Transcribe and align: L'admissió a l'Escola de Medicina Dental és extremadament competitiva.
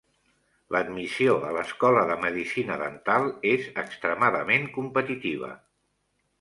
L'admissió 0.75 1.35
a 1.49 1.51
l'Escola 1.57 2.07
de 2.13 2.17
Medicina 2.23 2.79
Dental 2.85 3.31
és 3.53 3.69
extremadament 3.85 4.69
competitiva. 4.81 5.55